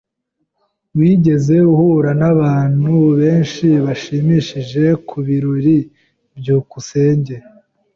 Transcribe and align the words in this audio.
Wigeze 0.97 1.55
uhura 1.71 2.11
nabantu 2.21 2.93
benshi 3.19 3.67
bashimishije 3.85 4.83
mubirori? 5.07 5.77
byukusenge 6.37 7.35